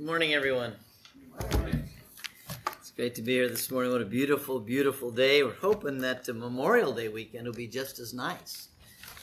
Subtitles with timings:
[0.00, 0.72] Good morning, everyone.
[2.78, 3.92] It's great to be here this morning.
[3.92, 5.42] What a beautiful, beautiful day.
[5.42, 8.68] We're hoping that the Memorial Day weekend will be just as nice.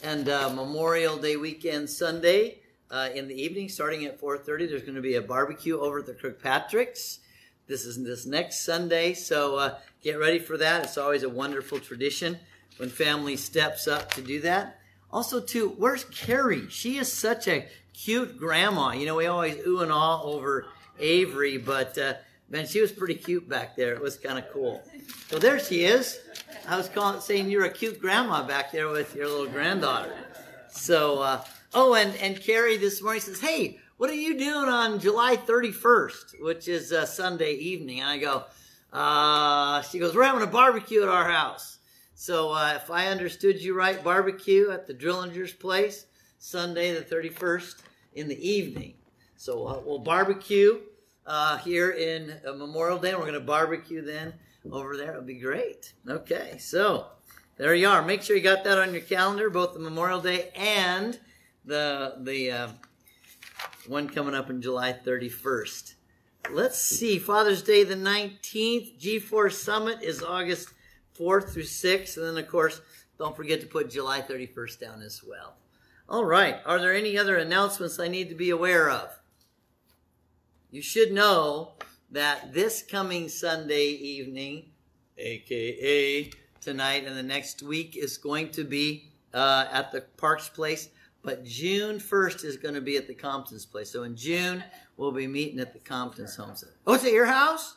[0.04, 2.60] And uh, Memorial Day weekend Sunday
[2.92, 6.06] uh, in the evening, starting at 4:30, there's going to be a barbecue over at
[6.06, 7.22] the Kirkpatrick's.
[7.66, 10.84] This is this next Sunday, so uh, get ready for that.
[10.84, 12.38] It's always a wonderful tradition
[12.78, 14.80] when family steps up to do that.
[15.12, 16.70] Also, too, where's Carrie?
[16.70, 17.68] She is such a
[17.98, 18.92] cute grandma.
[18.92, 20.68] You know, we always ooh and ah over
[21.00, 22.14] Avery, but uh,
[22.50, 23.94] man, she was pretty cute back there.
[23.94, 24.82] It was kind of cool.
[25.30, 26.20] So there she is.
[26.68, 30.16] I was calling, saying you're a cute grandma back there with your little granddaughter.
[30.70, 35.00] So, uh, oh, and and Carrie this morning says, "Hey, what are you doing on
[35.00, 38.44] July 31st, which is uh, Sunday evening?" And I go,
[38.94, 41.80] uh, she goes, "We're having a barbecue at our house."
[42.14, 46.06] So, uh, if I understood you right, barbecue at the Drillinger's place,
[46.40, 47.76] Sunday the 31st
[48.18, 48.96] in the evening.
[49.36, 50.80] So uh, we'll barbecue
[51.26, 53.14] uh, here in uh, Memorial Day.
[53.14, 54.34] We're going to barbecue then
[54.72, 55.12] over there.
[55.12, 55.94] It'll be great.
[56.08, 57.08] Okay, so
[57.58, 58.02] there you are.
[58.02, 61.20] Make sure you got that on your calendar, both the Memorial Day and
[61.64, 62.68] the the uh,
[63.88, 65.94] one coming up in July 31st.
[66.52, 67.20] Let's see.
[67.20, 69.00] Father's Day the 19th.
[69.00, 70.70] G4 Summit is August
[71.20, 72.18] 4th through 6th.
[72.18, 72.82] And then, of course,
[73.20, 75.58] don't forget to put July 31st down as well.
[76.10, 76.58] All right.
[76.66, 79.10] Are there any other announcements I need to be aware of?
[80.72, 81.74] You should know
[82.12, 84.70] that this coming Sunday evening,
[85.18, 90.90] aka tonight and the next week, is going to be uh, at the Parks Place.
[91.24, 93.92] But June 1st is going to be at the Compton's place.
[93.92, 94.64] So in June,
[94.96, 96.70] we'll be meeting at the Compton's homestead.
[96.86, 97.76] Oh, it's at your house?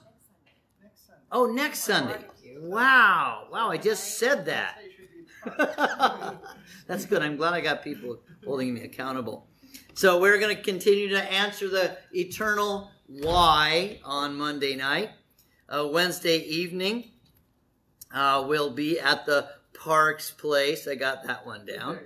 [1.33, 2.25] Oh, next Sunday.
[2.59, 3.49] Wow.
[3.51, 4.79] Wow, I just said that.
[6.87, 7.23] That's good.
[7.23, 9.47] I'm glad I got people holding me accountable.
[9.95, 15.11] So we're going to continue to answer the eternal why on Monday night.
[15.69, 17.11] Uh, Wednesday evening,
[18.13, 20.89] uh, we'll be at the Parks Place.
[20.89, 22.01] I got that one down.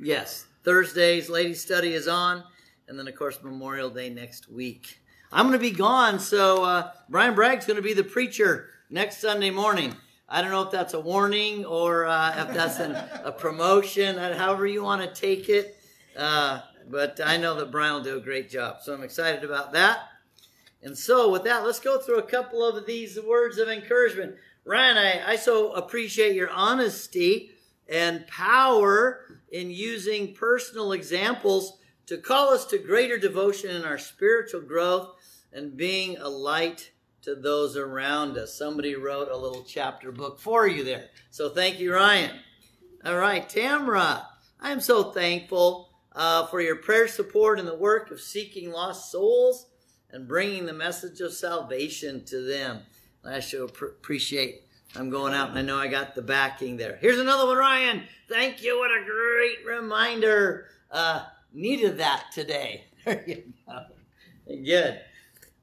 [0.00, 0.46] Yes.
[0.64, 2.42] Thursdays, Ladies Study is on.
[2.88, 4.98] And then, of course, Memorial Day next week.
[5.32, 9.18] I'm going to be gone, so uh, Brian Bragg's going to be the preacher next
[9.18, 9.96] Sunday morning.
[10.28, 12.92] I don't know if that's a warning or uh, if that's an,
[13.24, 15.76] a promotion, uh, however you want to take it.
[16.16, 18.78] Uh, but I know that Brian will do a great job.
[18.82, 20.08] So I'm excited about that.
[20.82, 24.34] And so, with that, let's go through a couple of these words of encouragement.
[24.66, 27.52] Ryan, I, I so appreciate your honesty
[27.88, 34.60] and power in using personal examples to call us to greater devotion in our spiritual
[34.60, 35.16] growth
[35.54, 36.90] and being a light
[37.24, 38.54] to those around us.
[38.54, 41.06] Somebody wrote a little chapter book for you there.
[41.30, 42.30] So thank you, Ryan.
[43.04, 44.24] All right, Tamra,
[44.60, 49.10] I am so thankful uh, for your prayer support in the work of seeking lost
[49.10, 49.66] souls
[50.10, 52.80] and bringing the message of salvation to them.
[53.24, 54.62] I should appreciate
[54.96, 56.96] I'm going out and I know I got the backing there.
[57.00, 58.04] Here's another one, Ryan.
[58.28, 58.78] Thank you.
[58.78, 60.66] What a great reminder.
[60.90, 62.84] Uh, needed that today.
[63.04, 63.84] There you go.
[64.46, 65.00] Good.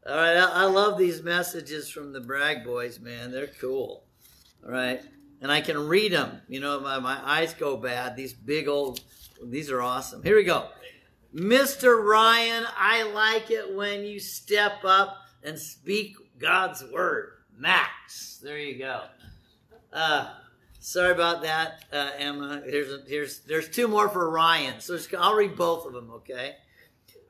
[0.07, 0.37] All right.
[0.37, 3.31] I, I love these messages from the Bragg boys, man.
[3.31, 4.03] They're cool.
[4.65, 5.01] All right.
[5.41, 6.41] And I can read them.
[6.47, 8.15] You know, my, my eyes go bad.
[8.15, 9.01] These big old,
[9.43, 10.23] these are awesome.
[10.23, 10.67] Here we go.
[11.33, 12.03] Mr.
[12.03, 17.33] Ryan, I like it when you step up and speak God's word.
[17.57, 18.39] Max.
[18.43, 19.03] There you go.
[19.93, 20.29] Uh,
[20.79, 22.61] sorry about that, uh, Emma.
[22.65, 24.79] Here's here's there's two more for Ryan.
[24.79, 26.09] So I'll read both of them.
[26.11, 26.55] Okay.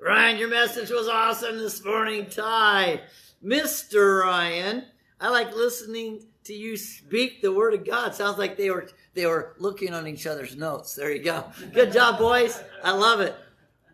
[0.04, 2.26] Ryan, your message was awesome this morning.
[2.26, 3.02] Ty,
[3.46, 4.24] Mr.
[4.24, 4.86] Ryan,
[5.20, 8.16] I like listening to you speak the word of God.
[8.16, 10.96] Sounds like they were they were looking on each other's notes.
[10.96, 11.46] There you go.
[11.72, 12.60] Good job, boys.
[12.84, 13.36] I love it.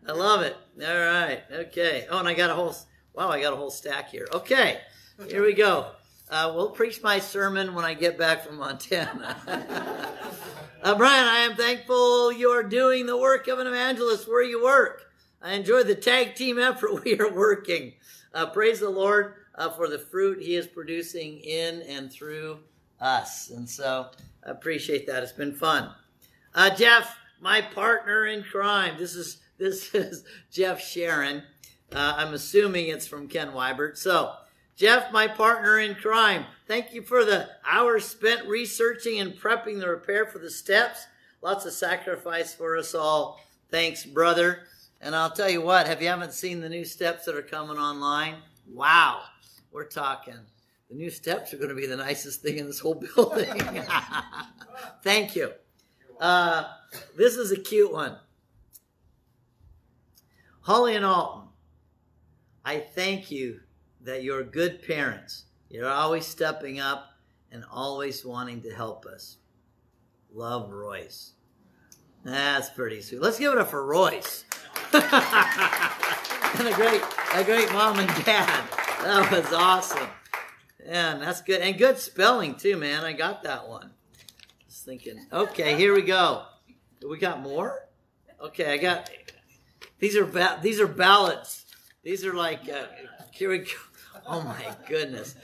[0.08, 0.56] I love it.
[0.82, 1.42] All right.
[1.52, 2.08] Okay.
[2.10, 2.74] Oh, and I got a whole
[3.14, 3.28] wow.
[3.28, 4.30] I got a whole stack here.
[4.32, 4.80] Okay.
[5.28, 5.88] Here we go.
[6.30, 9.36] Uh, we'll preach my sermon when I get back from Montana.
[10.84, 14.64] uh, Brian, I am thankful you are doing the work of an evangelist where you
[14.64, 15.07] work.
[15.42, 17.94] I enjoy the tag team effort we are working.
[18.34, 22.60] Uh, praise the Lord uh, for the fruit He is producing in and through
[23.00, 23.50] us.
[23.50, 24.08] And so
[24.46, 25.24] I appreciate that.
[25.24, 25.92] It's been fun.
[26.54, 28.96] Uh, Jeff, my partner in crime.
[28.98, 31.42] This is this is Jeff Sharon.
[31.92, 33.98] Uh, I'm assuming it's from Ken Wybert.
[33.98, 34.34] So.
[34.76, 39.90] Jeff, my partner in crime, thank you for the hours spent researching and prepping the
[39.90, 41.08] repair for the steps.
[41.42, 43.42] Lots of sacrifice for us all.
[43.72, 44.68] Thanks, brother.
[45.02, 47.78] And I'll tell you what, have you haven't seen the new steps that are coming
[47.78, 48.36] online?
[48.68, 49.22] Wow,
[49.72, 50.40] we're talking.
[50.90, 53.62] The new steps are going to be the nicest thing in this whole building.
[55.04, 55.52] Thank you.
[56.20, 56.66] Uh,
[57.16, 58.18] this is a cute one.
[60.62, 61.44] Holly and Alton.
[62.66, 63.62] I thank you
[64.02, 65.46] that you're good parents.
[65.70, 67.12] You're always stepping up
[67.52, 69.38] and always wanting to help us.
[70.34, 71.34] Love Royce.
[72.26, 73.22] That's pretty sweet.
[73.22, 74.44] Let's give it up for Royce.
[76.60, 77.02] and a great,
[77.36, 78.64] a great mom and dad.
[79.04, 80.08] That was awesome.
[80.84, 81.62] Yeah, that's good.
[81.62, 83.04] And good spelling too, man.
[83.04, 83.92] I got that one.
[84.68, 85.28] Just thinking.
[85.32, 86.46] Okay, here we go.
[87.08, 87.88] We got more?
[88.42, 89.10] Okay, I got
[90.00, 91.66] these are ba- these are ballots.
[92.04, 92.86] These are like uh,
[93.32, 93.72] here we go.
[94.30, 95.36] Oh my goodness.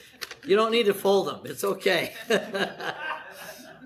[0.45, 1.39] You don't need to fold them.
[1.45, 2.11] It's okay.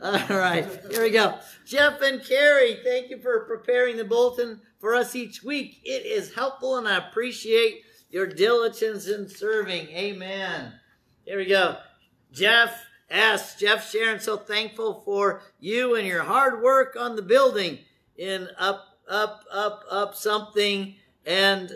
[0.03, 1.37] All right, here we go.
[1.67, 5.79] Jeff and Carrie, thank you for preparing the bulletin for us each week.
[5.83, 9.87] It is helpful and I appreciate your diligence in serving.
[9.89, 10.73] Amen.
[11.25, 11.77] Here we go.
[12.31, 13.55] Jeff S.
[13.55, 17.79] Jeff Sharon, so thankful for you and your hard work on the building
[18.17, 20.95] in up, up, up, up something
[21.25, 21.71] and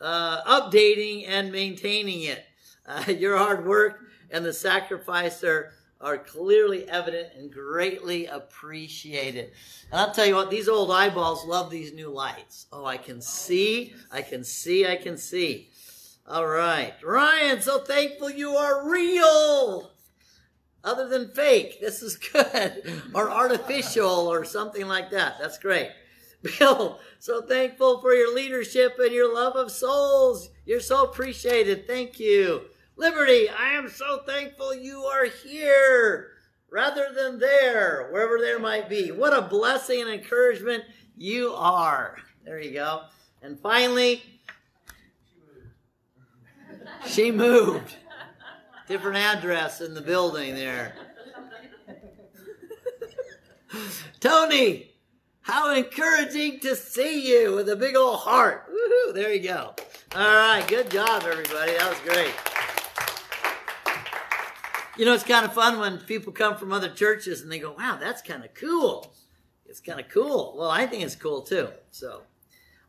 [0.00, 2.44] uh, updating and maintaining it.
[2.86, 4.00] Uh, your hard work
[4.30, 5.72] and the sacrifice are
[6.02, 9.52] are clearly evident and greatly appreciated.
[9.90, 12.66] And I'll tell you what, these old eyeballs love these new lights.
[12.72, 15.70] Oh, I can see, I can see, I can see.
[16.26, 16.94] All right.
[17.02, 19.92] Ryan, so thankful you are real.
[20.84, 21.80] Other than fake.
[21.80, 23.02] This is good.
[23.14, 25.36] or artificial or something like that.
[25.40, 25.90] That's great.
[26.58, 30.48] Bill, so thankful for your leadership and your love of souls.
[30.66, 31.86] You're so appreciated.
[31.86, 32.62] Thank you.
[32.96, 36.28] Liberty, I am so thankful you are here
[36.70, 39.10] rather than there, wherever there might be.
[39.10, 40.84] What a blessing and encouragement
[41.16, 42.18] you are.
[42.44, 43.02] There you go.
[43.42, 44.22] And finally,
[47.06, 47.96] she moved.
[48.88, 50.94] Different address in the building there.
[54.20, 54.92] Tony,
[55.40, 58.68] how encouraging to see you with a big old heart.
[58.68, 59.74] Woohoo, there you go.
[60.14, 61.72] All right, good job, everybody.
[61.72, 62.34] That was great.
[64.98, 67.72] You know, it's kind of fun when people come from other churches and they go,
[67.72, 69.14] wow, that's kind of cool.
[69.64, 70.54] It's kind of cool.
[70.58, 71.68] Well, I think it's cool too.
[71.90, 72.22] So,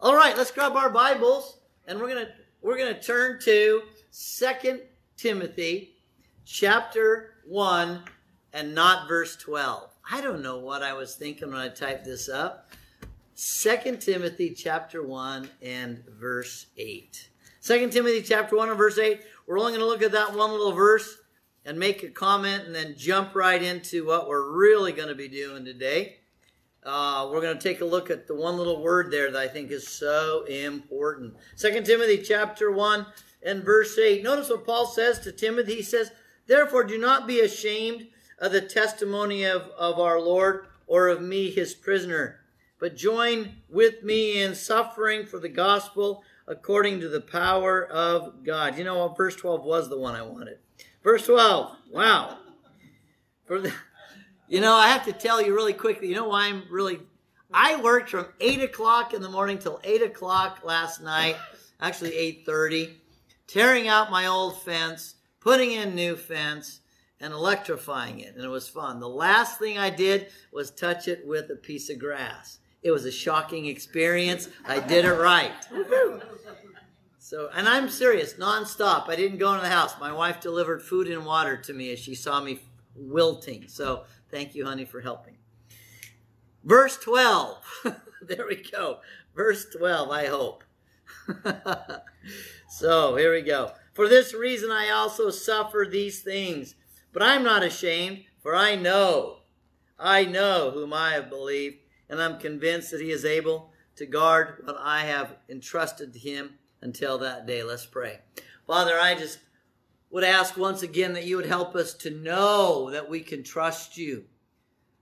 [0.01, 3.83] all right, let's grab our Bibles and we're going to, we're going to turn to
[4.11, 4.81] Second
[5.15, 5.95] Timothy
[6.45, 8.01] chapter 1
[8.51, 9.89] and not verse 12.
[10.11, 12.69] I don't know what I was thinking when I typed this up.
[13.33, 17.29] Second Timothy chapter 1 and verse 8.
[17.61, 19.21] Second Timothy chapter 1 and verse 8.
[19.47, 21.17] We're only going to look at that one little verse
[21.65, 25.27] and make a comment and then jump right into what we're really going to be
[25.27, 26.17] doing today.
[26.85, 29.47] Uh, we're going to take a look at the one little word there that I
[29.47, 31.35] think is so important.
[31.55, 33.05] Second Timothy chapter 1
[33.41, 34.21] and verse 8.
[34.21, 35.75] Notice what Paul says to Timothy.
[35.75, 36.11] He says,
[36.45, 38.07] Therefore do not be ashamed
[38.39, 42.41] of the testimony of, of our Lord or of me, his prisoner,
[42.79, 48.77] but join with me in suffering for the gospel according to the power of God.
[48.77, 49.15] You know what?
[49.15, 50.57] Verse 12 was the one I wanted.
[51.03, 51.75] Verse 12.
[51.91, 52.37] Wow.
[53.45, 53.73] For the,
[54.47, 56.99] you know, I have to tell you really quickly, you know why I'm really,
[57.53, 61.35] I worked from 8 o'clock in the morning till 8 o'clock last night,
[61.81, 62.11] actually
[62.47, 62.93] 8.30,
[63.47, 66.79] tearing out my old fence, putting in new fence,
[67.19, 68.35] and electrifying it.
[68.35, 68.99] And it was fun.
[68.99, 72.59] The last thing I did was touch it with a piece of grass.
[72.81, 74.49] It was a shocking experience.
[74.65, 75.53] I did it right.
[77.33, 79.09] So, and I'm serious, nonstop.
[79.09, 79.99] I didn't go into the house.
[79.99, 82.59] My wife delivered food and water to me as she saw me
[82.95, 83.67] wilting.
[83.67, 85.37] So, thank you, honey, for helping.
[86.63, 87.57] Verse 12.
[88.21, 88.99] there we go.
[89.35, 90.63] Verse 12, I hope.
[92.69, 93.71] so, here we go.
[93.93, 96.75] For this reason I also suffer these things,
[97.13, 99.39] but I'm not ashamed, for I know,
[99.97, 101.77] I know whom I have believed,
[102.11, 106.59] and I'm convinced that he is able to guard what I have entrusted to him
[106.83, 107.63] until that day.
[107.63, 108.19] Let's pray.
[108.67, 109.39] Father, I just
[110.09, 113.97] would ask once again that you would help us to know that we can trust
[113.97, 114.25] you,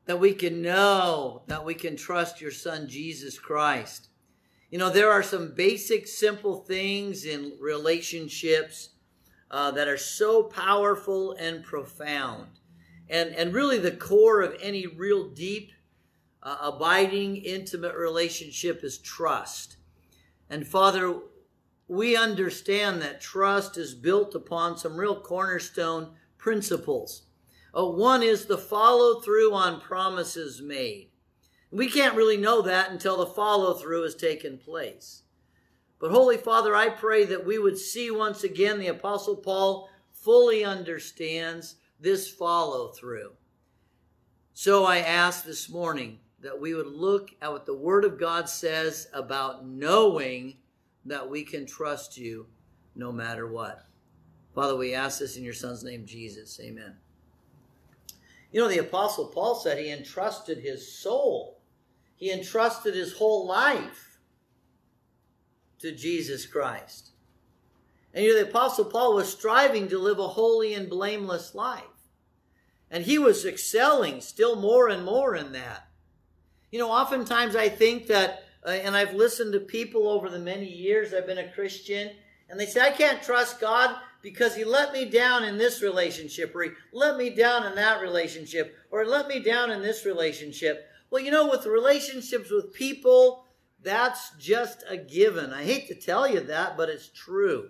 [0.06, 4.08] that we can know that we can trust your Son, Jesus Christ.
[4.70, 8.92] You know, there are some basic, simple things in relationships
[9.50, 12.48] uh, that are so powerful and profound.
[13.10, 15.74] And, and really, the core of any real deep,
[16.42, 19.76] uh, abiding, intimate relationship is trust.
[20.50, 21.20] And Father,
[21.92, 26.08] we understand that trust is built upon some real cornerstone
[26.38, 27.24] principles.
[27.78, 31.10] Uh, one is the follow through on promises made.
[31.70, 35.24] We can't really know that until the follow through has taken place.
[36.00, 40.64] But Holy Father, I pray that we would see once again the Apostle Paul fully
[40.64, 43.34] understands this follow through.
[44.54, 48.48] So I ask this morning that we would look at what the Word of God
[48.48, 50.56] says about knowing
[51.06, 52.48] that we can trust you
[52.96, 53.86] no matter what.
[54.54, 56.60] Father, we ask this in your Son's name, Jesus.
[56.62, 56.96] Amen.
[58.52, 61.62] You know, the Apostle Paul said he entrusted his soul,
[62.16, 64.20] he entrusted his whole life
[65.80, 67.12] to Jesus Christ.
[68.14, 71.84] And you know, the Apostle Paul was striving to live a holy and blameless life.
[72.90, 75.88] And he was excelling still more and more in that.
[76.72, 80.68] You know, oftentimes I think that, uh, and I've listened to people over the many
[80.68, 82.12] years I've been a Christian,
[82.50, 86.56] and they say, I can't trust God because he let me down in this relationship,
[86.56, 90.86] or he let me down in that relationship, or let me down in this relationship.
[91.10, 93.46] Well, you know, with relationships with people,
[93.82, 95.52] that's just a given.
[95.52, 97.70] I hate to tell you that, but it's true.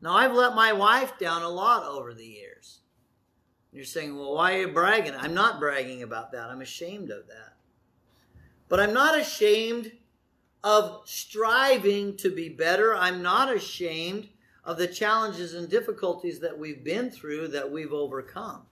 [0.00, 2.80] Now, I've let my wife down a lot over the years.
[3.72, 5.14] You're saying, well, why are you bragging?
[5.16, 6.50] I'm not bragging about that.
[6.50, 7.51] I'm ashamed of that.
[8.72, 9.92] But I'm not ashamed
[10.64, 12.96] of striving to be better.
[12.96, 14.30] I'm not ashamed
[14.64, 18.62] of the challenges and difficulties that we've been through that we've overcome.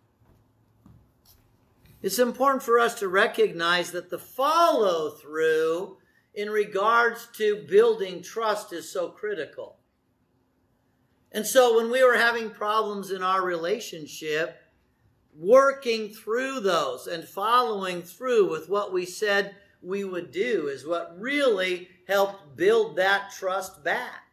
[2.00, 5.98] It's important for us to recognize that the follow through
[6.32, 9.76] in regards to building trust is so critical.
[11.30, 14.62] And so when we were having problems in our relationship,
[15.36, 21.18] working through those and following through with what we said we would do is what
[21.18, 24.24] really helped build that trust back.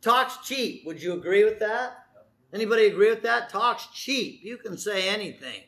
[0.00, 0.84] Talk's cheap.
[0.86, 2.06] Would you agree with that?
[2.52, 3.50] Anybody agree with that?
[3.50, 4.40] Talk's cheap.
[4.42, 5.62] You can say anything.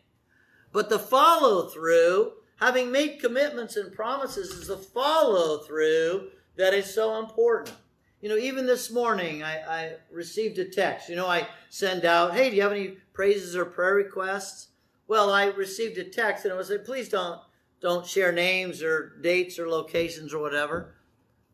[0.73, 6.93] But the follow through, having made commitments and promises, is the follow through that is
[6.93, 7.75] so important.
[8.21, 11.09] You know, even this morning, I, I, received a text.
[11.09, 14.69] You know, I send out, hey, do you have any praises or prayer requests?
[15.09, 17.41] Well, I received a text and it was like, please don't
[17.80, 20.95] don't share names or dates or locations or whatever.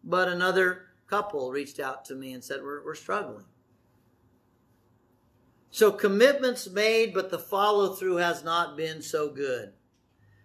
[0.05, 3.45] But another couple reached out to me and said, We're, we're struggling.
[5.71, 9.73] So commitments made, but the follow through has not been so good.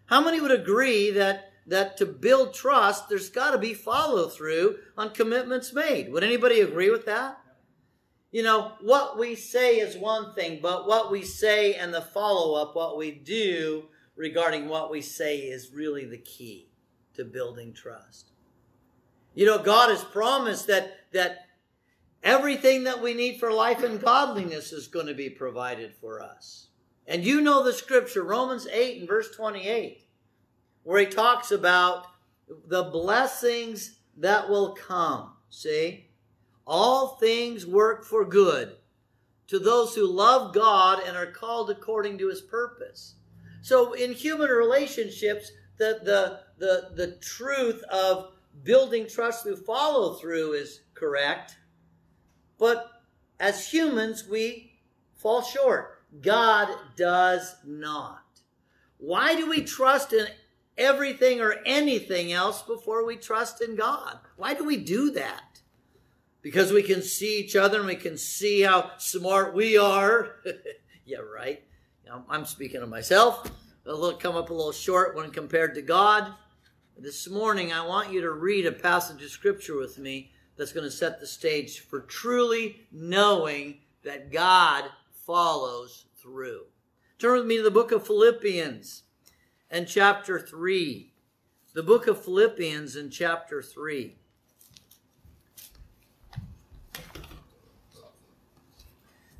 [0.06, 4.78] How many would agree that, that to build trust, there's got to be follow through
[4.98, 6.12] on commitments made?
[6.12, 7.40] Would anybody agree with that?
[8.32, 12.62] You know, what we say is one thing, but what we say and the follow
[12.62, 13.86] up, what we do
[14.18, 16.68] regarding what we say, is really the key
[17.14, 18.32] to building trust.
[19.34, 21.46] You know, God has promised that, that
[22.24, 26.68] everything that we need for life and godliness is going to be provided for us.
[27.06, 30.02] And you know the scripture, Romans 8 and verse 28,
[30.84, 32.08] where he talks about
[32.68, 35.34] the blessings that will come.
[35.50, 36.10] See?
[36.66, 38.76] All things work for good
[39.48, 43.16] to those who love God and are called according to his purpose.
[43.62, 48.32] So in human relationships, the, the, the, the truth of
[48.64, 51.58] building trust through follow through is correct.
[52.58, 52.92] But
[53.40, 54.80] as humans, we
[55.16, 56.02] fall short.
[56.22, 58.24] God does not.
[58.98, 60.28] Why do we trust in
[60.78, 64.20] everything or anything else before we trust in God?
[64.38, 65.62] Why do we do that?
[66.42, 70.36] Because we can see each other and we can see how smart we are.
[71.06, 71.64] yeah, right.
[72.30, 73.52] I'm speaking of myself.
[73.86, 76.34] Little come up a little short when compared to God.
[76.98, 80.84] This morning, I want you to read a passage of scripture with me that's going
[80.84, 84.86] to set the stage for truly knowing that God
[85.26, 86.64] follows through.
[87.20, 89.04] Turn with me to the book of Philippians
[89.70, 91.14] and chapter 3.
[91.74, 94.16] The book of Philippians in chapter 3.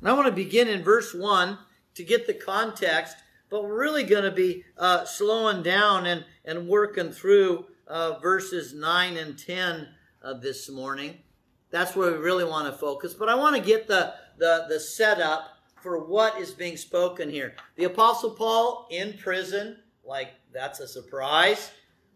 [0.00, 1.58] And I want to begin in verse 1
[1.98, 3.16] to get the context
[3.50, 8.74] but we're really going to be uh, slowing down and, and working through uh, verses
[8.74, 9.88] 9 and 10
[10.22, 11.18] of this morning.
[11.70, 13.14] That's where we really want to focus.
[13.14, 15.48] But I want to get the, the, the setup
[15.82, 17.54] for what is being spoken here.
[17.76, 21.70] The Apostle Paul in prison, like that's a surprise.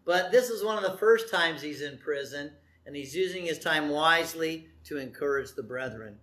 [0.05, 2.51] But this is one of the first times he's in prison,
[2.87, 6.19] and he's using his time wisely to encourage the brethren.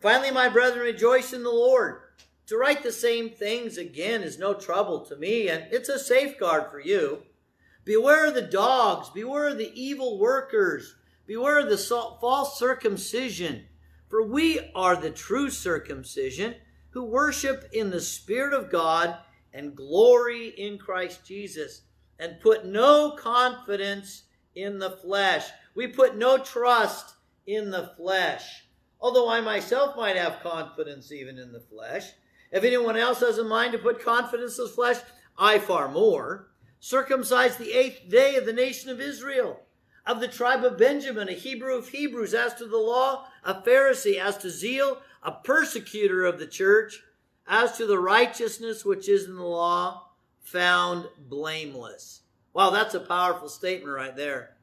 [0.00, 2.02] Finally, my brethren, rejoice in the Lord.
[2.46, 6.70] To write the same things again is no trouble to me, and it's a safeguard
[6.70, 7.22] for you.
[7.84, 10.96] Beware of the dogs, beware of the evil workers,
[11.26, 11.78] beware of the
[12.20, 13.66] false circumcision,
[14.08, 16.56] for we are the true circumcision
[16.90, 19.16] who worship in the Spirit of God
[19.54, 21.82] and glory in Christ Jesus,
[22.18, 25.46] and put no confidence in the flesh.
[25.74, 27.14] We put no trust
[27.46, 28.64] in the flesh.
[29.00, 32.12] Although I myself might have confidence even in the flesh.
[32.52, 34.98] If anyone else has a mind to put confidence in the flesh,
[35.38, 36.50] I far more.
[36.78, 39.60] Circumcised the eighth day of the nation of Israel,
[40.04, 44.18] of the tribe of Benjamin, a Hebrew of Hebrews, as to the law, a Pharisee,
[44.18, 47.02] as to zeal, a persecutor of the church,
[47.46, 50.08] as to the righteousness which is in the law,
[50.40, 52.22] found blameless.
[52.52, 54.56] Wow, that's a powerful statement right there.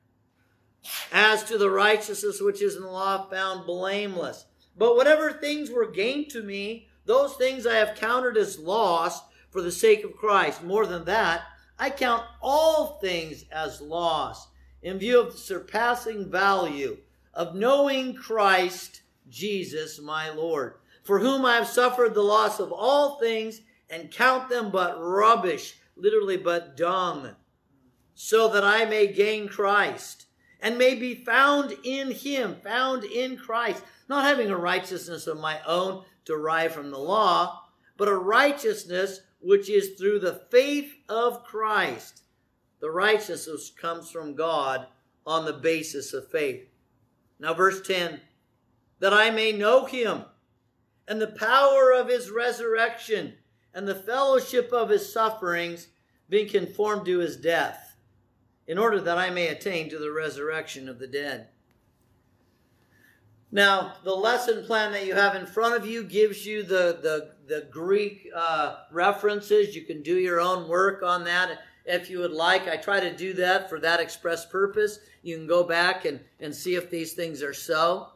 [1.11, 4.45] As to the righteousness which is in the law, found blameless.
[4.77, 9.63] But whatever things were gained to me, those things I have counted as loss for
[9.63, 10.63] the sake of Christ.
[10.63, 11.41] More than that,
[11.79, 14.47] I count all things as loss
[14.83, 16.99] in view of the surpassing value
[17.33, 23.17] of knowing Christ Jesus my Lord, for whom I have suffered the loss of all
[23.17, 27.31] things and count them but rubbish, literally but dung,
[28.13, 30.27] so that I may gain Christ
[30.61, 35.59] and may be found in him, found in Christ, not having a righteousness of my
[35.65, 37.63] own derived from the law,
[37.97, 42.23] but a righteousness which is through the faith of Christ.
[42.79, 44.87] The righteousness comes from God
[45.25, 46.67] on the basis of faith.
[47.39, 48.21] Now, verse 10
[48.99, 50.25] that I may know him
[51.07, 53.33] and the power of his resurrection
[53.73, 55.87] and the fellowship of his sufferings,
[56.27, 57.95] being conformed to his death,
[58.67, 61.47] in order that I may attain to the resurrection of the dead.
[63.51, 67.31] Now, the lesson plan that you have in front of you gives you the, the,
[67.47, 69.75] the Greek uh, references.
[69.75, 72.67] You can do your own work on that if you would like.
[72.67, 74.99] I try to do that for that express purpose.
[75.23, 78.09] You can go back and, and see if these things are so.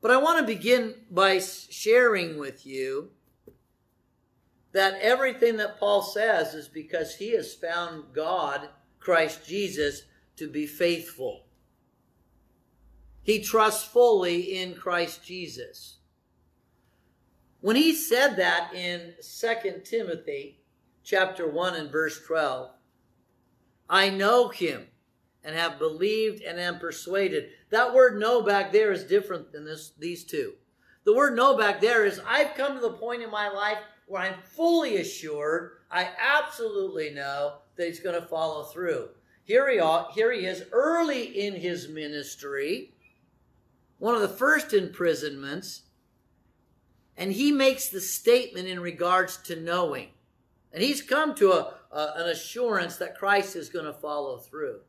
[0.00, 3.10] But I want to begin by sharing with you
[4.72, 10.02] that everything that Paul says is because he has found God, Christ Jesus,
[10.36, 11.44] to be faithful.
[13.22, 15.98] He trusts fully in Christ Jesus.
[17.60, 20.60] When he said that in 2 Timothy
[21.04, 22.70] chapter 1 and verse 12,
[23.88, 24.88] I know him
[25.44, 27.50] and have believed and am persuaded.
[27.70, 30.54] That word know back there is different than this, these two.
[31.04, 34.22] The word know back there is I've come to the point in my life where
[34.22, 39.08] I'm fully assured, I absolutely know that he's going to follow through.
[39.44, 42.92] Here he, are, here he is early in his ministry,
[44.02, 45.82] one of the first imprisonments,
[47.16, 50.08] and he makes the statement in regards to knowing.
[50.72, 54.80] And he's come to a, a, an assurance that Christ is going to follow through.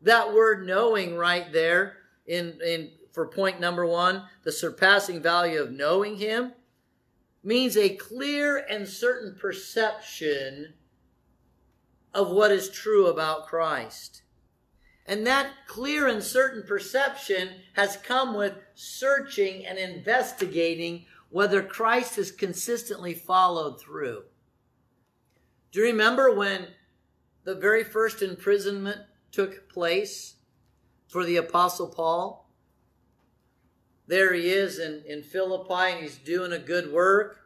[0.00, 5.70] That word knowing right there in, in for point number one, the surpassing value of
[5.70, 6.50] knowing him
[7.44, 10.74] means a clear and certain perception
[12.12, 14.22] of what is true about Christ.
[15.06, 22.30] And that clear and certain perception has come with searching and investigating whether Christ has
[22.30, 24.22] consistently followed through.
[25.72, 26.68] Do you remember when
[27.44, 29.00] the very first imprisonment
[29.32, 30.36] took place
[31.08, 32.50] for the Apostle Paul?
[34.06, 37.38] There he is in, in Philippi and he's doing a good work,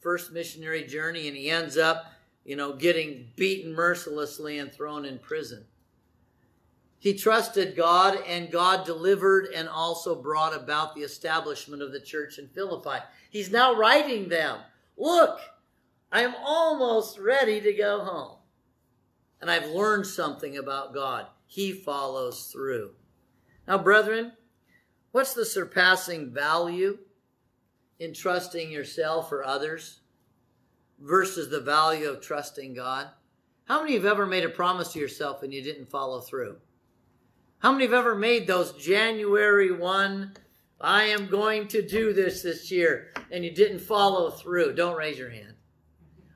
[0.00, 2.06] first missionary journey, and he ends up,
[2.44, 5.66] you know, getting beaten mercilessly and thrown in prison.
[7.00, 12.38] He trusted God, and God delivered and also brought about the establishment of the church
[12.38, 13.04] in Philippi.
[13.30, 14.58] He's now writing them
[14.96, 15.38] Look,
[16.10, 18.38] I'm almost ready to go home.
[19.40, 21.26] And I've learned something about God.
[21.46, 22.90] He follows through.
[23.68, 24.32] Now, brethren,
[25.12, 26.98] what's the surpassing value
[28.00, 30.00] in trusting yourself or others
[30.98, 33.08] versus the value of trusting God?
[33.66, 36.20] How many of you have ever made a promise to yourself and you didn't follow
[36.20, 36.56] through?
[37.60, 40.34] How many have ever made those January 1,
[40.80, 44.74] I am going to do this this year, and you didn't follow through?
[44.74, 45.54] Don't raise your hand.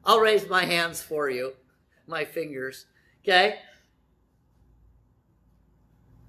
[0.04, 1.52] I'll raise my hands for you,
[2.08, 2.86] my fingers.
[3.22, 3.60] Okay?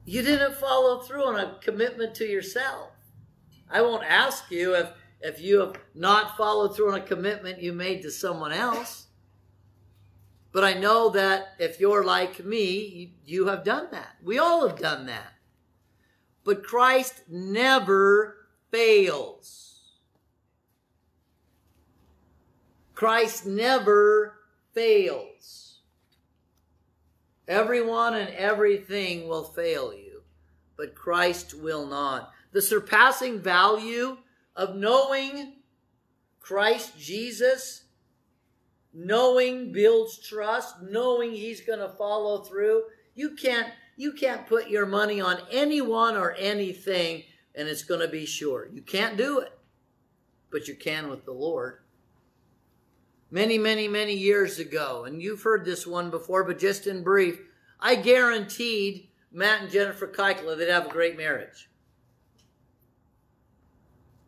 [0.06, 2.92] You didn't follow through on a commitment to yourself.
[3.72, 4.90] I won't ask you if,
[5.22, 9.03] if you have not followed through on a commitment you made to someone else.
[10.54, 14.16] But I know that if you're like me, you, have done that.
[14.24, 15.34] We all have done that.
[16.44, 18.38] But Christ never
[18.70, 19.82] fails.
[22.94, 24.36] Christ never
[24.74, 25.80] fails.
[27.48, 30.22] Everyone and everything will fail you,
[30.78, 32.32] but Christ will not.
[32.52, 34.18] The surpassing value
[34.56, 35.54] of knowing
[36.40, 37.83] Christ Jesus
[38.94, 42.84] knowing builds trust knowing he's going to follow through.
[43.16, 47.24] You can't you can't put your money on anyone or anything
[47.56, 48.68] and it's going to be sure.
[48.72, 49.58] You can't do it
[50.52, 51.80] but you can with the lord.
[53.32, 57.40] Many many many years ago and you've heard this one before but just in brief
[57.80, 61.70] i guaranteed Matt and Jennifer Keuchler, they'd have a great marriage.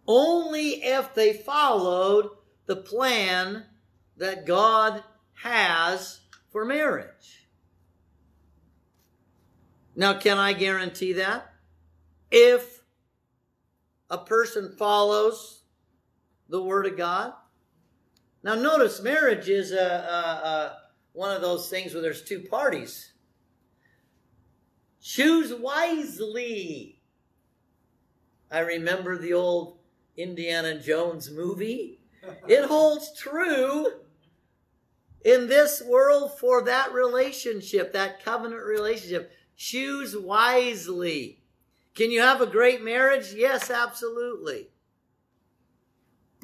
[0.07, 2.29] Only if they followed
[2.65, 3.65] the plan
[4.17, 5.03] that God
[5.41, 7.47] has for marriage.
[9.95, 11.53] Now, can I guarantee that?
[12.31, 12.83] If
[14.09, 15.63] a person follows
[16.49, 17.33] the Word of God?
[18.43, 20.77] Now, notice marriage is a, a, a,
[21.13, 23.13] one of those things where there's two parties.
[25.01, 27.01] Choose wisely.
[28.51, 29.79] I remember the old
[30.17, 31.99] Indiana Jones movie.
[32.47, 33.87] It holds true
[35.25, 39.31] in this world for that relationship, that covenant relationship.
[39.57, 41.41] Choose wisely.
[41.95, 43.33] Can you have a great marriage?
[43.33, 44.69] Yes, absolutely.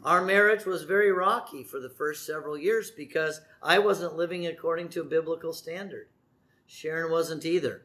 [0.04, 4.90] Our marriage was very rocky for the first several years because I wasn't living according
[4.90, 6.08] to a biblical standard.
[6.66, 7.84] Sharon wasn't either.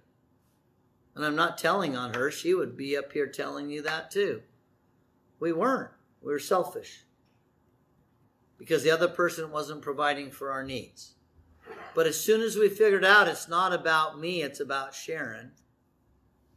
[1.15, 2.31] And I'm not telling on her.
[2.31, 4.43] She would be up here telling you that too.
[5.41, 5.91] We weren't.
[6.23, 7.06] We were selfish
[8.59, 11.15] because the other person wasn't providing for our needs.
[11.95, 15.53] But as soon as we figured out it's not about me, it's about Sharon.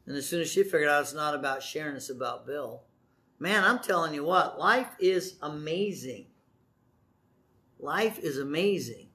[0.05, 2.83] And as soon as she figured out it's not about Sharon, it's about Bill.
[3.39, 6.25] Man, I'm telling you what, life is amazing.
[7.79, 9.07] Life is amazing.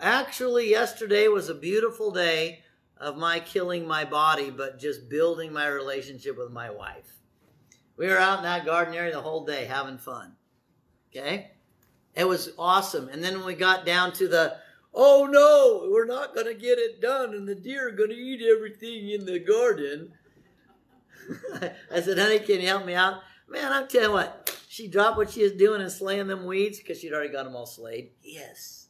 [0.00, 2.64] Actually, yesterday was a beautiful day
[2.96, 7.19] of my killing my body, but just building my relationship with my wife.
[8.00, 10.32] We were out in that garden area the whole day having fun.
[11.10, 11.50] Okay?
[12.14, 13.10] It was awesome.
[13.10, 14.56] And then when we got down to the,
[14.94, 18.16] oh no, we're not going to get it done and the deer are going to
[18.16, 20.14] eat everything in the garden.
[21.92, 23.20] I said, honey, can you help me out?
[23.46, 26.78] Man, I'm telling you what, she dropped what she was doing and slaying them weeds
[26.78, 28.12] because she'd already got them all slayed.
[28.22, 28.86] Yes.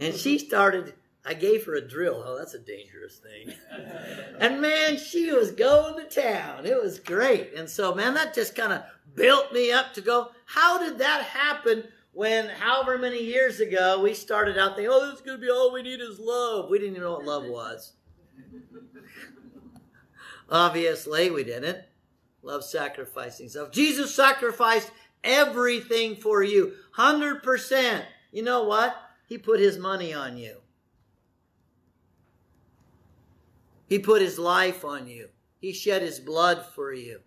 [0.00, 0.94] And she started,
[1.26, 2.22] I gave her a drill.
[2.24, 3.52] Oh, that's a dangerous thing.
[4.40, 6.66] and man, she was going to town.
[6.66, 7.54] It was great.
[7.54, 8.84] And so, man, that just kind of
[9.14, 14.14] built me up to go, how did that happen when however many years ago we
[14.14, 16.70] started out thinking, oh, this is going to be all we need is love.
[16.70, 17.92] We didn't even know what love was.
[20.48, 21.78] Obviously, we didn't.
[22.42, 23.72] Love sacrificing self.
[23.72, 24.92] Jesus sacrificed
[25.24, 26.74] everything for you.
[26.96, 28.02] 100%.
[28.30, 28.96] You know what?
[29.26, 30.58] He put his money on you.
[33.86, 35.28] He put his life on you.
[35.60, 37.20] He shed his blood for you.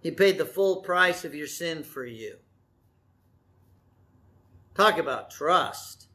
[0.00, 2.36] He paid the full price of your sin for you.
[4.74, 6.06] Talk about trust.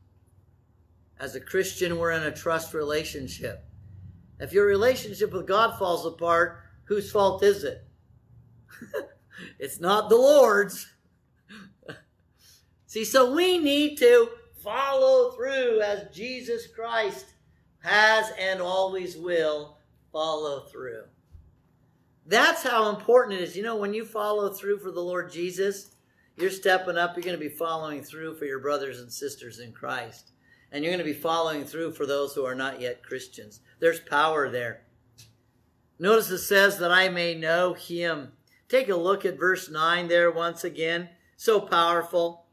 [1.19, 3.65] As a Christian, we're in a trust relationship.
[4.39, 7.85] If your relationship with God falls apart, whose fault is it?
[9.59, 10.93] it's not the Lord's.
[12.87, 14.29] See, so we need to
[14.63, 17.32] follow through as Jesus Christ
[17.83, 19.77] has and always will
[20.11, 21.03] follow through.
[22.25, 23.57] That's how important it is.
[23.57, 25.91] You know, when you follow through for the Lord Jesus,
[26.37, 27.15] you're stepping up.
[27.15, 30.31] You're going to be following through for your brothers and sisters in Christ.
[30.71, 33.59] And you're going to be following through for those who are not yet Christians.
[33.79, 34.85] There's power there.
[35.99, 38.31] Notice it says that I may know him.
[38.69, 41.09] Take a look at verse 9 there once again.
[41.35, 42.45] So powerful.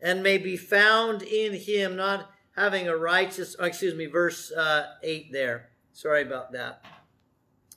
[0.00, 4.86] And may be found in him, not having a righteous, oh, excuse me, verse uh,
[5.02, 5.70] 8 there.
[5.92, 6.84] Sorry about that.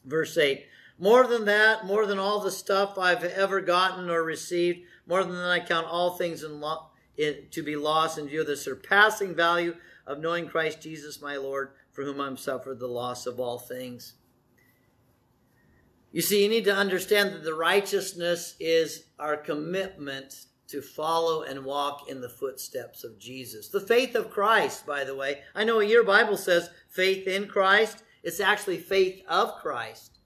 [0.06, 0.66] Verse 8.
[0.98, 5.34] More than that, more than all the stuff I've ever gotten or received, more than
[5.34, 8.58] that, I count all things in lo- in, to be lost in view of the
[8.58, 9.76] surpassing value
[10.08, 14.14] of knowing Christ Jesus my Lord, for whom I'm suffered the loss of all things.
[16.12, 21.64] You see, you need to understand that the righteousness is our commitment to follow and
[21.64, 23.70] walk in the footsteps of Jesus.
[23.70, 25.42] The faith of Christ, by the way.
[25.54, 28.04] I know your Bible says faith in Christ.
[28.24, 30.20] It's actually faith of Christ.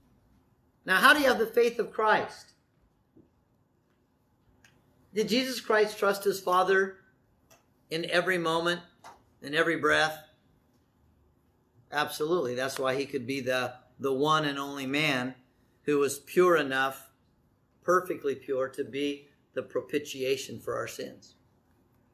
[0.86, 2.54] Now, how do you have the faith of Christ?
[5.14, 6.98] Did Jesus Christ trust his Father
[7.90, 8.82] in every moment,
[9.42, 10.18] in every breath?
[11.92, 12.56] Absolutely.
[12.56, 15.36] That's why he could be the, the one and only man
[15.84, 17.10] who was pure enough,
[17.84, 21.36] perfectly pure, to be the propitiation for our sins.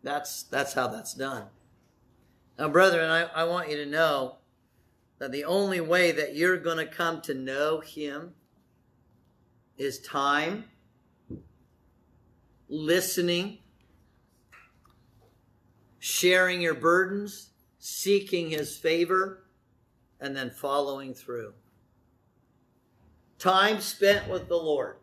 [0.03, 1.45] That's, that's how that's done.
[2.57, 4.37] Now, brethren, I, I want you to know
[5.19, 8.33] that the only way that you're going to come to know him
[9.77, 10.65] is time
[12.67, 13.59] listening,
[15.99, 19.43] sharing your burdens, seeking his favor,
[20.19, 21.53] and then following through.
[23.37, 24.97] Time spent with the Lord.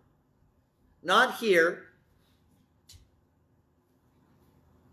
[1.03, 1.85] Not here,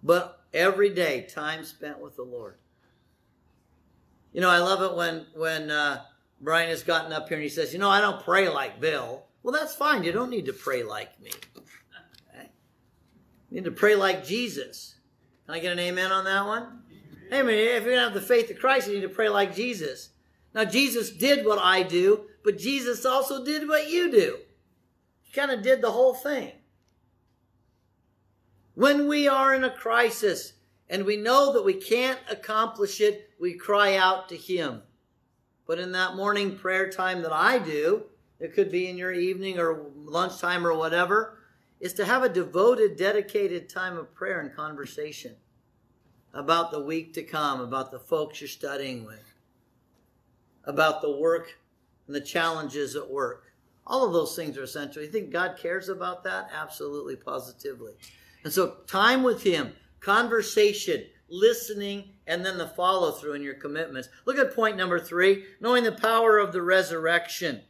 [0.09, 2.55] but every day, time spent with the Lord.
[4.33, 6.01] You know, I love it when when uh,
[6.41, 9.27] Brian has gotten up here and he says, "You know, I don't pray like Bill."
[9.43, 10.03] Well, that's fine.
[10.03, 11.29] You don't need to pray like me.
[11.55, 12.49] Okay?
[13.51, 14.95] You need to pray like Jesus.
[15.45, 16.81] Can I get an amen on that one?
[17.29, 20.09] Man, if you're gonna have the faith of Christ, you need to pray like Jesus.
[20.55, 24.39] Now, Jesus did what I do, but Jesus also did what you do.
[25.21, 26.53] He kind of did the whole thing.
[28.79, 30.53] When we are in a crisis
[30.89, 34.83] and we know that we can't accomplish it, we cry out to Him.
[35.67, 38.03] But in that morning prayer time that I do,
[38.39, 41.39] it could be in your evening or lunchtime or whatever,
[41.81, 45.35] is to have a devoted, dedicated time of prayer and conversation
[46.33, 49.33] about the week to come, about the folks you're studying with,
[50.63, 51.57] about the work
[52.07, 53.51] and the challenges at work.
[53.85, 55.03] All of those things are essential.
[55.03, 56.49] You think God cares about that?
[56.57, 57.95] Absolutely, positively.
[58.43, 64.09] And so, time with Him, conversation, listening, and then the follow through in your commitments.
[64.25, 67.61] Look at point number three knowing the power of the resurrection.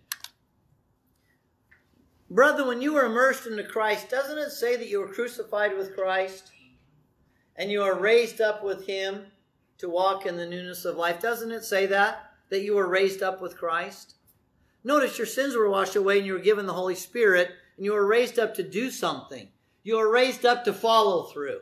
[2.30, 5.96] Brother, when you were immersed into Christ, doesn't it say that you were crucified with
[5.96, 6.52] Christ
[7.56, 9.26] and you are raised up with Him
[9.80, 11.20] to walk in the newness of life?
[11.20, 12.32] Doesn't it say that?
[12.50, 14.16] That you were raised up with Christ?
[14.84, 17.94] Notice your sins were washed away and you were given the Holy Spirit and you
[17.94, 19.48] were raised up to do something.
[19.84, 21.62] You were raised up to follow through.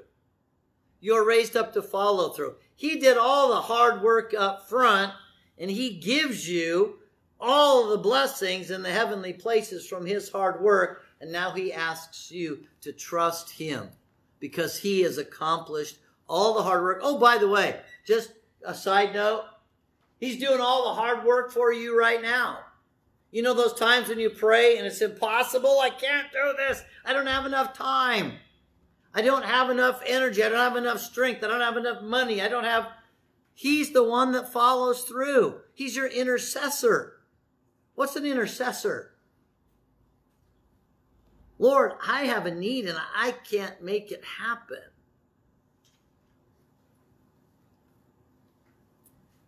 [0.99, 2.55] You're raised up to follow through.
[2.75, 5.13] He did all the hard work up front
[5.57, 6.99] and He gives you
[7.39, 11.03] all the blessings in the heavenly places from his hard work.
[11.21, 13.89] And now he asks you to trust him
[14.39, 16.99] because he has accomplished all the hard work.
[17.01, 19.45] Oh, by the way, just a side note,
[20.19, 22.59] he's doing all the hard work for you right now.
[23.31, 25.79] You know those times when you pray and it's impossible?
[25.79, 26.83] I can't do this.
[27.05, 28.33] I don't have enough time.
[29.13, 30.43] I don't have enough energy.
[30.43, 31.43] I don't have enough strength.
[31.43, 32.41] I don't have enough money.
[32.41, 32.87] I don't have.
[33.53, 35.61] He's the one that follows through.
[35.73, 37.13] He's your intercessor.
[37.95, 39.13] What's an intercessor?
[41.59, 44.77] Lord, I have a need and I can't make it happen.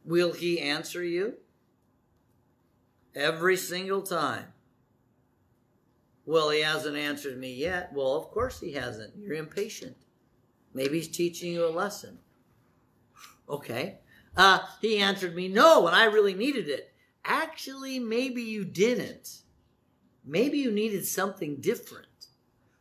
[0.04, 1.36] Will he answer you?
[3.16, 4.46] Every single time.
[6.26, 7.92] Well, he hasn't answered me yet.
[7.94, 9.14] Well, of course he hasn't.
[9.18, 9.98] You're impatient.
[10.74, 12.20] Maybe he's teaching you a lesson.
[13.50, 13.98] Okay.
[14.38, 16.94] Uh, he answered me no, and I really needed it.
[17.26, 19.40] Actually, maybe you didn't.
[20.24, 22.06] Maybe you needed something different.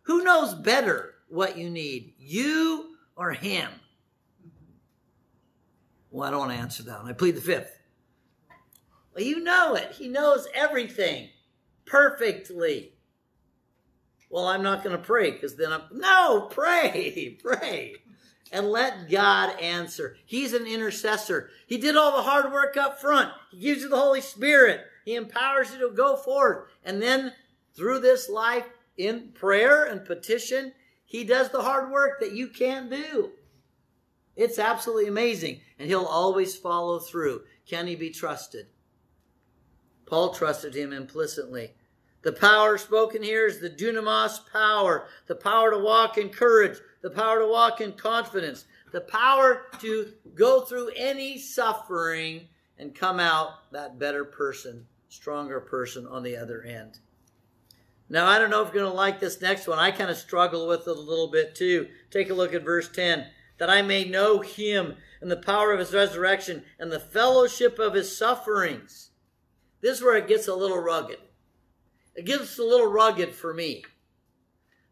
[0.03, 3.71] Who knows better what you need, you or him?
[6.11, 7.11] Well, I don't want to answer that one.
[7.11, 7.78] I plead the fifth.
[9.19, 9.97] Well, you know it.
[9.99, 11.31] He knows everything
[11.85, 12.93] perfectly.
[14.31, 15.83] Well, I'm not going to pray because then I'm.
[15.91, 17.97] No, pray, pray
[18.53, 20.17] and let God answer.
[20.25, 21.51] He's an intercessor.
[21.67, 23.33] He did all the hard work up front.
[23.51, 24.83] He gives you the Holy Spirit.
[25.05, 26.69] He empowers you to go forward.
[26.85, 27.33] And then
[27.75, 32.89] through this life in prayer and petition, he does the hard work that you can't
[32.89, 33.33] do.
[34.37, 35.61] It's absolutely amazing.
[35.77, 37.43] And he'll always follow through.
[37.67, 38.69] Can he be trusted?
[40.09, 41.75] Paul trusted him implicitly.
[42.23, 47.11] The power spoken here is the dunamis power, the power to walk in courage, the
[47.11, 53.71] power to walk in confidence, the power to go through any suffering and come out
[53.73, 56.99] that better person, stronger person on the other end.
[58.09, 59.79] Now, I don't know if you're going to like this next one.
[59.79, 61.89] I kind of struggle with it a little bit too.
[62.11, 63.27] Take a look at verse 10.
[63.59, 67.93] That I may know him and the power of his resurrection and the fellowship of
[67.93, 69.11] his sufferings.
[69.81, 71.19] This is where it gets a little rugged.
[72.15, 73.85] It gets a little rugged for me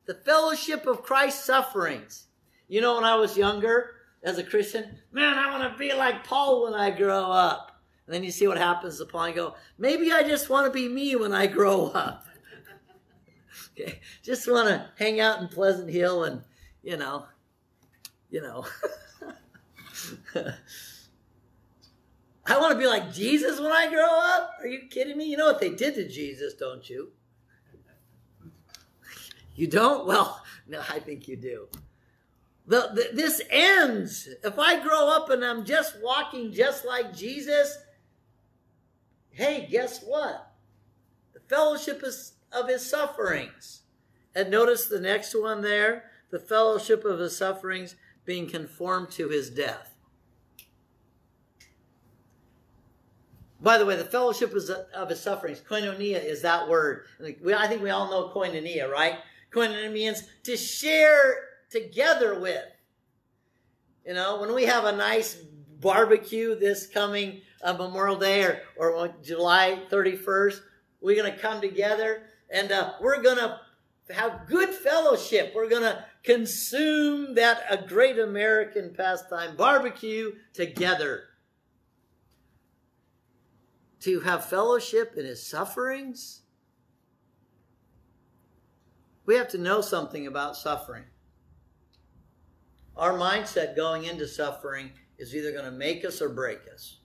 [0.06, 2.26] the fellowship of Christ's sufferings.
[2.68, 6.24] You know, when I was younger as a Christian, man, I want to be like
[6.24, 7.72] Paul when I grow up.
[8.06, 10.88] And then you see what happens upon you go, maybe I just want to be
[10.88, 12.24] me when I grow up.
[13.72, 14.00] okay.
[14.22, 16.42] Just want to hang out in Pleasant Hill and,
[16.82, 17.26] you know,
[18.30, 18.64] you know.
[22.48, 24.52] I want to be like Jesus when I grow up.
[24.60, 25.24] Are you kidding me?
[25.24, 27.12] You know what they did to Jesus, don't you?
[29.54, 30.06] You don't?
[30.06, 31.68] Well, no, I think you do.
[32.66, 34.28] The, the, this ends.
[34.44, 37.78] If I grow up and I'm just walking just like Jesus,
[39.30, 40.52] hey, guess what?
[41.32, 43.82] The fellowship is of his sufferings.
[44.34, 49.48] And notice the next one there the fellowship of his sufferings being conformed to his
[49.48, 49.95] death.
[53.60, 54.54] By the way, the fellowship
[54.94, 57.04] of his sufferings, koinonia is that word.
[57.20, 59.14] I think we all know koinonia, right?
[59.50, 61.36] Koinonia means to share
[61.70, 62.62] together with.
[64.04, 65.36] You know, when we have a nice
[65.80, 68.44] barbecue this coming uh, Memorial Day
[68.76, 70.60] or, or July 31st.
[71.00, 73.60] We're going to come together and uh, we're going to
[74.14, 75.52] have good fellowship.
[75.54, 81.24] We're going to consume that a great American pastime barbecue together.
[84.06, 86.42] To have fellowship in his sufferings.
[89.24, 91.02] We have to know something about suffering.
[92.96, 96.98] Our mindset going into suffering is either going to make us or break us.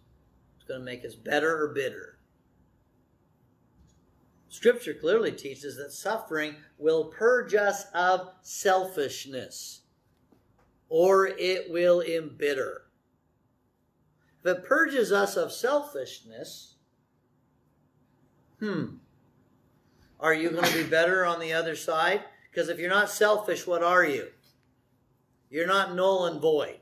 [0.55, 2.19] It's going to make us better or bitter.
[4.49, 9.81] Scripture clearly teaches that suffering will purge us of selfishness
[10.87, 12.83] or it will embitter.
[14.45, 16.75] If it purges us of selfishness,
[18.61, 18.85] hmm,
[20.19, 22.21] are you going to be better on the other side?
[22.49, 24.27] Because if you're not selfish, what are you?
[25.49, 26.79] You're not null and void.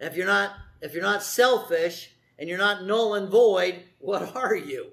[0.00, 0.52] If you're not
[0.82, 4.92] if you're not selfish and you're not null and void, what are you?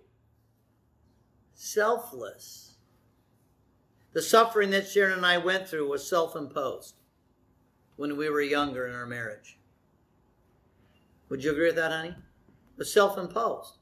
[1.64, 2.76] selfless.
[4.12, 7.00] The suffering that Sharon and I went through was self imposed
[7.96, 9.58] when we were younger in our marriage.
[11.30, 12.10] Would you agree with that, honey?
[12.10, 13.78] It was self imposed.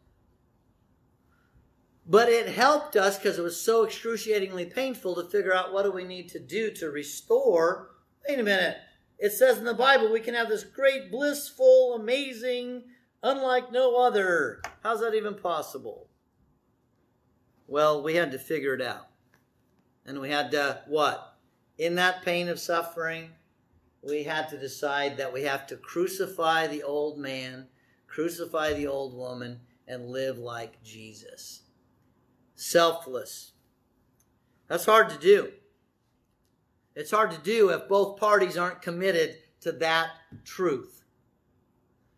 [2.12, 5.94] But it helped us because it was so excruciatingly painful to figure out what do
[5.94, 7.92] we need to do to restore.
[8.28, 8.76] Wait a minute.
[9.18, 12.84] It says in the Bible we can have this great, blissful, amazing,
[13.24, 14.62] unlike no other.
[14.84, 16.10] How's that even possible?
[17.66, 19.08] Well, we had to figure it out.
[20.06, 21.38] And we had to, what?
[21.78, 23.30] In that pain of suffering,
[24.02, 27.70] we had to decide that we have to crucify the old man,
[28.08, 31.62] crucify the old woman, and live like Jesus.
[32.62, 33.54] Selfless.
[34.68, 35.52] That's hard to do.
[36.96, 40.10] It's hard to do if both parties aren't committed to that
[40.46, 41.04] truth.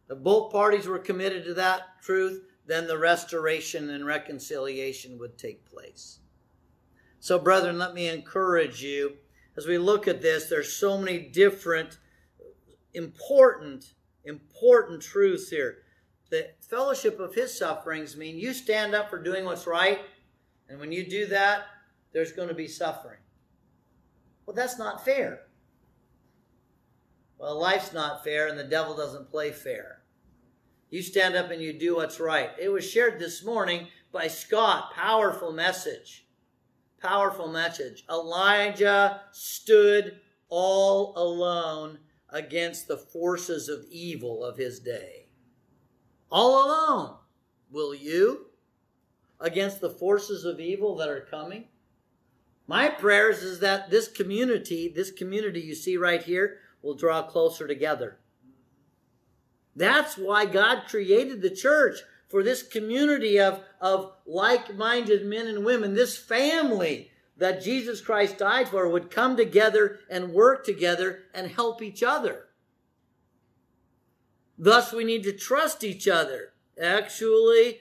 [0.10, 5.66] If both parties were committed to that truth, then the restoration and reconciliation would take
[5.66, 6.20] place.
[7.22, 9.14] So, brethren, let me encourage you
[9.56, 10.48] as we look at this.
[10.48, 12.00] There's so many different,
[12.94, 13.94] important,
[14.26, 15.78] important truths here.
[16.30, 20.02] The fellowship of his sufferings mean you stand up for doing what's right,
[20.74, 21.66] and when you do that,
[22.14, 23.20] there's going to be suffering.
[24.44, 25.42] Well, that's not fair.
[27.38, 30.02] Well, life's not fair, and the devil doesn't play fair.
[30.90, 32.50] You stand up and you do what's right.
[32.60, 34.94] It was shared this morning by Scott.
[34.96, 36.26] Powerful message.
[37.00, 38.04] Powerful message.
[38.10, 45.28] Elijah stood all alone against the forces of evil of his day.
[46.32, 47.18] All alone.
[47.70, 48.48] Will you?
[49.44, 51.66] Against the forces of evil that are coming?
[52.66, 57.68] My prayers is that this community, this community you see right here, will draw closer
[57.68, 58.20] together.
[59.76, 61.98] That's why God created the church
[62.30, 68.38] for this community of, of like minded men and women, this family that Jesus Christ
[68.38, 72.46] died for would come together and work together and help each other.
[74.58, 76.54] Thus, we need to trust each other.
[76.82, 77.80] Actually,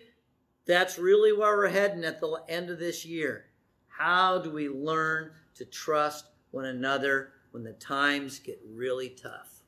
[0.73, 3.47] that's really where we're heading at the end of this year.
[3.89, 9.63] How do we learn to trust one another when the times get really tough?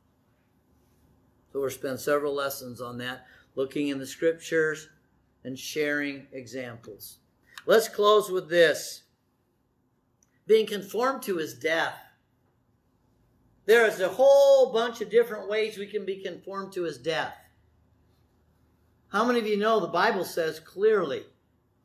[1.53, 4.89] So we'll spend several lessons on that, looking in the scriptures
[5.45, 7.19] and sharing examples.
[7.67, 9.03] Let's close with this
[10.47, 11.99] being conformed to his death.
[13.67, 17.35] There is a whole bunch of different ways we can be conformed to his death.
[19.15, 21.23] How many of you know the Bible says clearly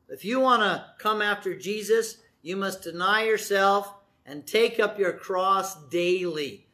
[0.07, 3.93] if you want to come after Jesus, you must deny yourself
[4.25, 6.65] and take up your cross daily.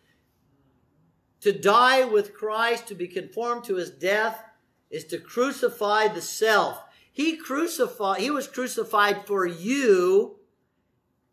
[1.42, 4.42] To die with Christ, to be conformed to his death,
[4.90, 6.82] is to crucify the self.
[7.12, 10.38] He crucified, he was crucified for you,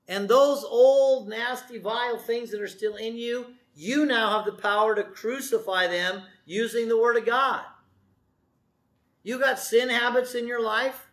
[0.08, 4.61] and those old, nasty, vile things that are still in you, you now have the
[4.61, 7.62] power to crucify them using the Word of God.
[9.23, 11.10] You got sin habits in your life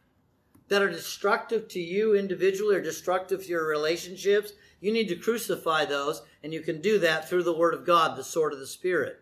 [0.68, 4.54] that are destructive to you individually or destructive to your relationships.
[4.80, 8.18] You need to crucify those, and you can do that through the Word of God,
[8.18, 9.20] the sword of the Spirit.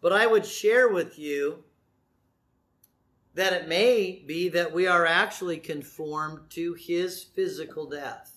[0.00, 1.64] But I would share with you
[3.34, 8.32] that it may be that we are actually conformed to His physical death.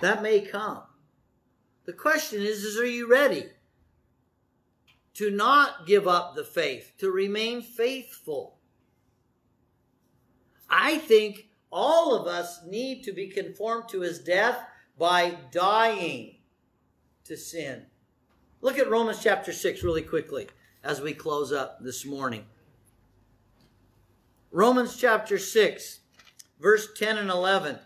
[0.00, 0.82] That may come.
[1.86, 3.46] The question is, is are you ready
[5.16, 8.58] to not give up the faith, to remain faithful?
[10.68, 14.58] I think all of us need to be conformed to his death
[14.98, 16.36] by dying
[17.24, 17.86] to sin.
[18.60, 20.48] Look at Romans chapter 6 really quickly
[20.82, 22.44] as we close up this morning.
[24.50, 26.00] Romans chapter 6,
[26.60, 27.78] verse 10 and 11.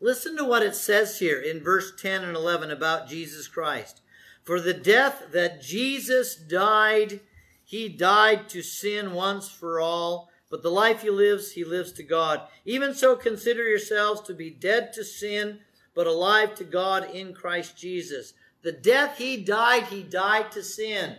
[0.00, 4.01] Listen to what it says here in verse 10 and 11 about Jesus Christ.
[4.42, 7.20] For the death that Jesus died,
[7.64, 12.02] he died to sin once for all, but the life he lives, he lives to
[12.02, 12.42] God.
[12.64, 15.60] Even so, consider yourselves to be dead to sin,
[15.94, 18.34] but alive to God in Christ Jesus.
[18.62, 21.16] The death he died, he died to sin.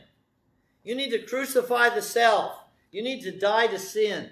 [0.84, 2.54] You need to crucify the self.
[2.92, 4.30] You need to die to sin.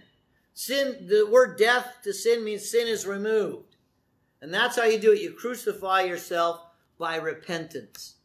[0.54, 3.76] Sin, the word death to sin means sin is removed.
[4.42, 5.22] And that's how you do it.
[5.22, 6.62] You crucify yourself
[7.00, 8.16] by repentance.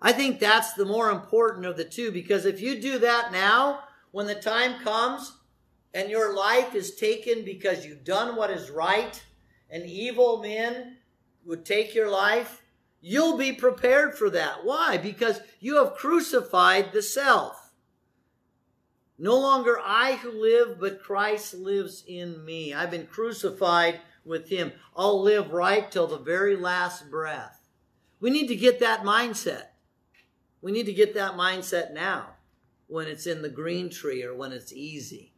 [0.00, 3.80] I think that's the more important of the two because if you do that now,
[4.10, 5.32] when the time comes
[5.94, 9.22] and your life is taken because you've done what is right
[9.70, 10.98] and evil men
[11.44, 12.62] would take your life,
[13.00, 14.64] you'll be prepared for that.
[14.64, 14.98] Why?
[14.98, 17.72] Because you have crucified the self.
[19.18, 22.74] No longer I who live, but Christ lives in me.
[22.74, 24.72] I've been crucified with him.
[24.94, 27.60] I'll live right till the very last breath.
[28.20, 29.68] We need to get that mindset.
[30.66, 32.30] We need to get that mindset now
[32.88, 35.32] when it's in the green tree or when it's easy.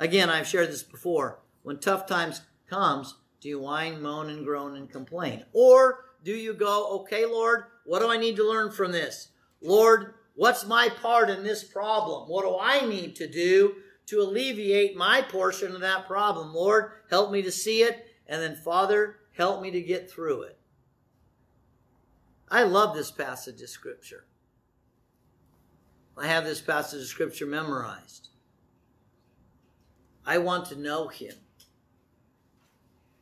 [0.00, 1.38] Again, I've shared this before.
[1.62, 5.44] When tough times comes, do you whine, moan, and groan and complain?
[5.52, 9.28] Or do you go, okay, Lord, what do I need to learn from this?
[9.62, 12.28] Lord, what's my part in this problem?
[12.28, 16.52] What do I need to do to alleviate my portion of that problem?
[16.52, 18.08] Lord, help me to see it.
[18.26, 20.58] And then, Father, help me to get through it.
[22.48, 24.24] I love this passage of Scripture.
[26.20, 28.28] I have this passage of Scripture memorized.
[30.26, 31.34] I want to know Him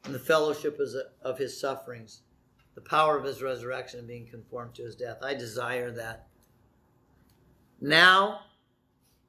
[0.05, 0.81] and the fellowship
[1.23, 2.23] of His sufferings,
[2.75, 5.19] the power of His resurrection, and being conformed to His death.
[5.23, 6.29] I desire that
[7.81, 8.41] now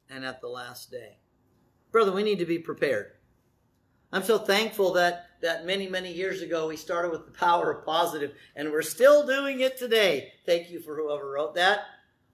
[0.09, 1.17] and at the last day.
[1.91, 3.11] Brother, we need to be prepared.
[4.11, 7.85] I'm so thankful that that many, many years ago we started with the power of
[7.85, 10.31] positive, and we're still doing it today.
[10.45, 11.81] Thank you for whoever wrote that.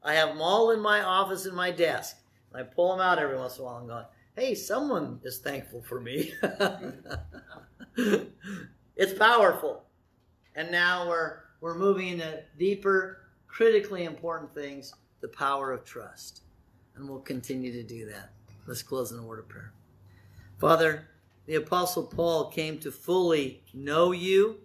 [0.04, 2.18] I have them all in my office in my desk.
[2.54, 5.82] I pull them out every once in a while and going, hey, someone is thankful
[5.82, 6.34] for me.
[8.96, 9.84] it's powerful.
[10.56, 16.42] And now we're we're moving into deeper, critically important things, the power of trust.
[16.96, 18.34] And we'll continue to do that.
[18.68, 19.72] Let's close in a word of prayer.
[20.60, 21.08] Father,
[21.46, 24.58] the Apostle Paul came to fully know you,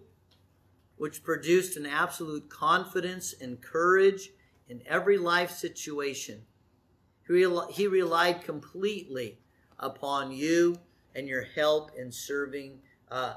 [0.97, 4.31] which produced an absolute confidence and courage
[4.69, 6.43] in every life situation.
[7.27, 9.39] He relied completely
[9.77, 10.77] upon you
[11.13, 12.79] and your help in serving,
[13.11, 13.33] uh,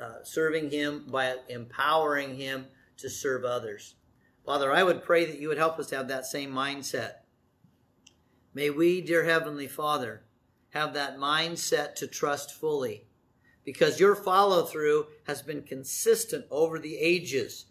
[0.00, 2.66] uh, serving him by empowering him
[2.98, 3.96] to serve others.
[4.46, 7.12] Father, I would pray that you would help us to have that same mindset.
[8.52, 10.22] May we, dear Heavenly Father,
[10.70, 13.06] have that mindset to trust fully
[13.64, 17.66] because your follow through has been consistent over the ages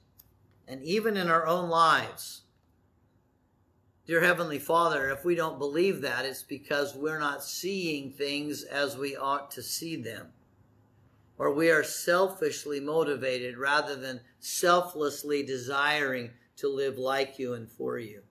[0.67, 2.42] and even in our own lives.
[4.05, 8.97] Dear Heavenly Father, if we don't believe that, it's because we're not seeing things as
[8.97, 10.27] we ought to see them.
[11.37, 17.97] Or we are selfishly motivated rather than selflessly desiring to live like you and for
[17.97, 18.23] you.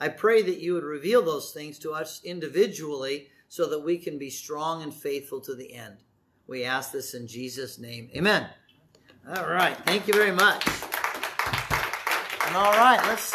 [0.00, 4.18] I pray that you would reveal those things to us individually so that we can
[4.18, 5.98] be strong and faithful to the end.
[6.46, 8.08] We ask this in Jesus' name.
[8.16, 8.46] Amen.
[9.28, 9.76] All right.
[9.84, 10.66] Thank you very much.
[12.46, 13.34] And all right, let's.